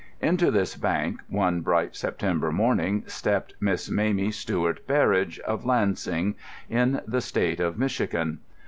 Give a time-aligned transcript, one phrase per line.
[0.19, 6.33] Into this bank, one bright September morning, stepped Miss Mamie Stuart Berridge, of Lansing,
[6.71, 8.39] in the State of Michigan.